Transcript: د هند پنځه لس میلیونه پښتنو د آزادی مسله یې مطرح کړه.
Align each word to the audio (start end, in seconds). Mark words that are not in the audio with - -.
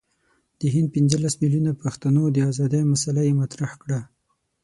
د 0.59 0.61
هند 0.73 0.87
پنځه 0.95 1.17
لس 1.23 1.35
میلیونه 1.41 1.71
پښتنو 1.83 2.23
د 2.31 2.37
آزادی 2.51 2.81
مسله 2.91 3.21
یې 3.27 3.33
مطرح 3.41 3.71
کړه. 3.81 3.99